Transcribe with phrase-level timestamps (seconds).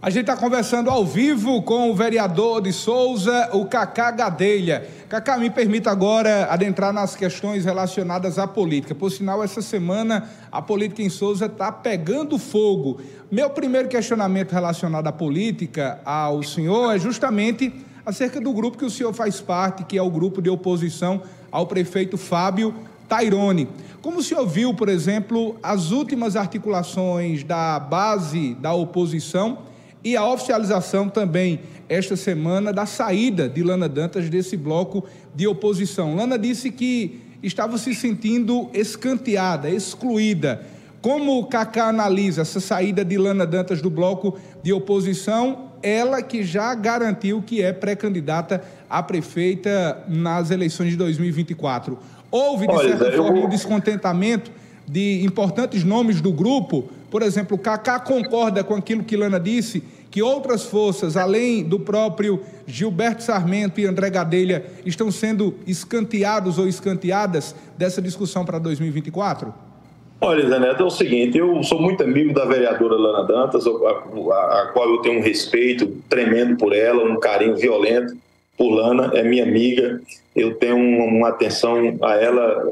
[0.00, 4.88] A gente está conversando ao vivo com o vereador de Souza, o Cacá Gadelha.
[5.08, 8.94] Cacá, me permita agora adentrar nas questões relacionadas à política.
[8.94, 13.00] Por sinal, essa semana a política em Souza está pegando fogo.
[13.28, 17.72] Meu primeiro questionamento relacionado à política ao senhor é justamente
[18.06, 21.66] acerca do grupo que o senhor faz parte, que é o grupo de oposição ao
[21.66, 22.72] prefeito Fábio
[23.08, 23.68] Tairone.
[24.00, 29.66] Como o senhor viu, por exemplo, as últimas articulações da base da oposição
[30.02, 36.14] e a oficialização também esta semana da saída de Lana Dantas desse bloco de oposição.
[36.14, 40.62] Lana disse que estava se sentindo escanteada, excluída.
[41.00, 45.68] Como o Cacá analisa essa saída de Lana Dantas do bloco de oposição?
[45.80, 51.96] Ela que já garantiu que é pré-candidata a prefeita nas eleições de 2024.
[52.30, 54.50] Houve, de Olha, certa forma, um descontentamento
[54.86, 56.90] de importantes nomes do grupo.
[57.10, 61.80] Por exemplo, o Cacá concorda com aquilo que Lana disse, que outras forças, além do
[61.80, 69.52] próprio Gilberto Sarmento e André Gadelha, estão sendo escanteados ou escanteadas dessa discussão para 2024?
[70.20, 73.70] Olha, Zé Neto, é o seguinte, eu sou muito amigo da vereadora Lana Dantas, a,
[73.70, 78.16] a, a qual eu tenho um respeito tremendo por ela, um carinho violento
[78.56, 80.00] por Lana, é minha amiga,
[80.34, 82.66] eu tenho uma atenção a ela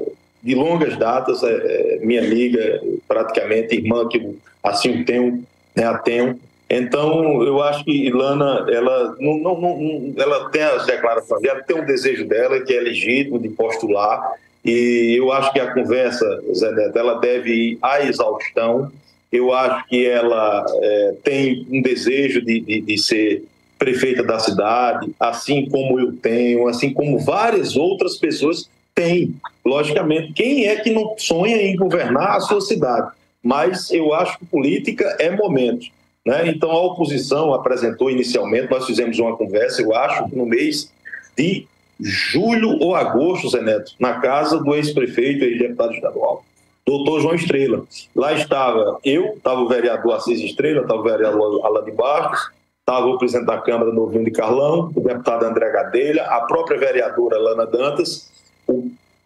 [0.47, 5.44] de longas datas, é, é minha amiga, praticamente irmã, que assim tenho,
[5.75, 6.38] né, a tenho.
[6.70, 11.80] Então, eu acho que Ilana, ela, não, não, não, ela tem as declarações ela tem
[11.80, 16.70] um desejo dela, que é legítimo de postular, e eu acho que a conversa, Zé
[16.72, 18.91] Neto, ela deve ir à exaustão.
[19.31, 23.44] Eu acho que ela é, tem um desejo de, de, de ser
[23.78, 30.33] prefeita da cidade, assim como eu tenho, assim como várias outras pessoas tem, logicamente.
[30.33, 33.12] Quem é que não sonha em governar a sua cidade?
[33.42, 35.86] Mas eu acho que política é momento.
[36.25, 36.48] Né?
[36.48, 40.91] Então, a oposição apresentou inicialmente, nós fizemos uma conversa, eu acho, no mês
[41.36, 41.69] de
[42.00, 46.44] julho ou agosto, Zé Neto, na casa do ex-prefeito e deputado estadual,
[46.84, 47.84] doutor João Estrela.
[48.15, 52.50] Lá estava eu, estava o vereador Assis Estrela, estava o vereador Alain Barros,
[52.81, 57.38] estava o presidente da Câmara, Novinho de Carlão, o deputado André Gadelha, a própria vereadora
[57.38, 58.31] Lana Dantas,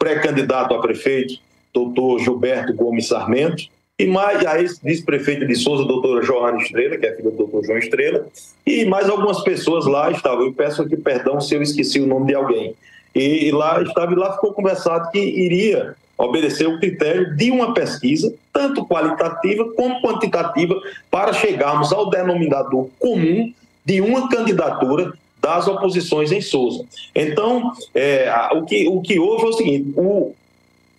[0.00, 1.34] pré-candidato a prefeito,
[1.74, 3.64] doutor Gilberto Gomes Sarmento,
[3.98, 7.76] e mais a ex-vice-prefeita de Souza, doutora Joana Estrela, que é filha do doutor João
[7.76, 8.26] Estrela,
[8.66, 10.46] e mais algumas pessoas lá estavam.
[10.46, 12.74] Eu peço aqui perdão se eu esqueci o nome de alguém.
[13.14, 17.74] E, e lá estava e lá ficou conversado que iria obedecer o critério de uma
[17.74, 20.80] pesquisa, tanto qualitativa como quantitativa,
[21.10, 23.52] para chegarmos ao denominador comum
[23.84, 26.84] de uma candidatura das oposições em Souza.
[27.14, 30.34] Então, é, o, que, o que houve é o seguinte: o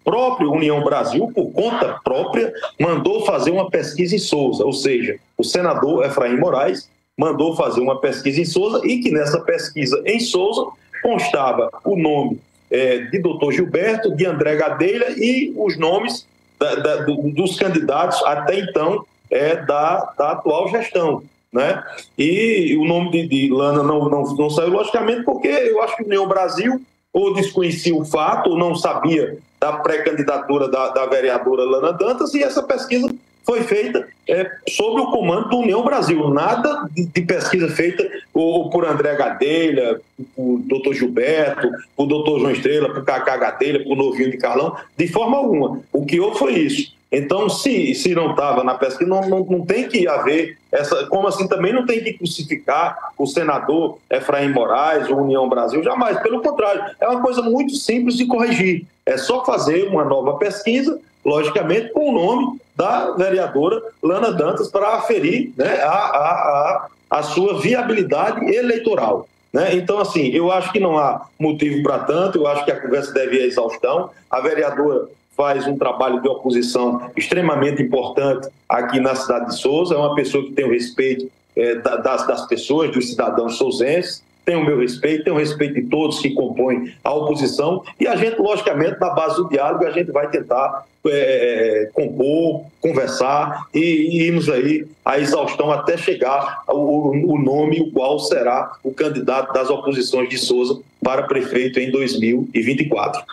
[0.03, 5.43] próprio União Brasil, por conta própria, mandou fazer uma pesquisa em Souza, ou seja, o
[5.43, 10.71] senador Efraim Moraes mandou fazer uma pesquisa em Souza e que nessa pesquisa em Souza
[11.03, 16.25] constava o nome é, de doutor Gilberto, de André Gadelha e os nomes
[16.57, 21.83] da, da, dos candidatos até então é, da, da atual gestão né?
[22.17, 26.03] E o nome de, de Lana não, não, não saiu, logicamente, porque eu acho que
[26.03, 26.81] o União Brasil
[27.13, 32.41] ou desconhecia o fato, ou não sabia da pré-candidatura da, da, vereadora Lana Dantas, e
[32.41, 33.13] essa pesquisa
[33.43, 36.29] foi feita é, sob o comando do União Brasil.
[36.29, 39.99] Nada de, de pesquisa feita ou, por André Gadelha,
[40.35, 45.07] por doutor Gilberto, por doutor João Estrela, por Cacá Gadelha, por Novinho de Carlão, de
[45.07, 45.81] forma alguma.
[45.91, 46.93] O que houve foi isso.
[47.11, 51.05] Então, se, se não estava na pesquisa, não, não, não tem que haver essa.
[51.07, 56.17] Como assim também não tem que crucificar o senador Efraim Moraes, o União Brasil, jamais.
[56.21, 58.85] Pelo contrário, é uma coisa muito simples de corrigir.
[59.05, 64.95] É só fazer uma nova pesquisa, logicamente, com o nome da vereadora Lana Dantas para
[64.95, 69.27] aferir né, a, a, a, a sua viabilidade eleitoral.
[69.51, 69.75] Né?
[69.75, 73.13] Então, assim, eu acho que não há motivo para tanto, eu acho que a conversa
[73.13, 74.11] deve ir à exaustão.
[74.29, 75.09] A vereadora
[75.41, 80.43] faz um trabalho de oposição extremamente importante aqui na cidade de Souza, é uma pessoa
[80.43, 85.23] que tem o respeito é, das, das pessoas, dos cidadãos souzenses, tem o meu respeito,
[85.23, 89.37] tem o respeito de todos que compõem a oposição, e a gente, logicamente, na base
[89.37, 95.71] do diálogo, a gente vai tentar é, compor, conversar e, e irmos aí à exaustão
[95.71, 101.23] até chegar ao o nome, o qual será o candidato das oposições de Souza para
[101.23, 103.23] prefeito em 2024.